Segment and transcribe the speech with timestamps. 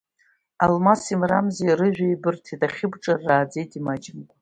[0.63, 4.35] Алмаси Мрамзеи рыжәҩа еибырҭеит, ахьыбҿар рааӡеит имаҷымкәа.